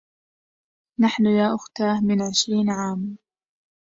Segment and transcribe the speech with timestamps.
[0.99, 3.17] نحن يا أُختاه، من عشرين عام